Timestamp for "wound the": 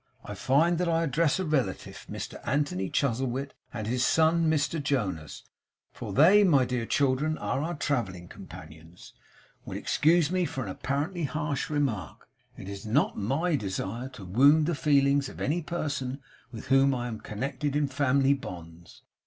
14.25-14.73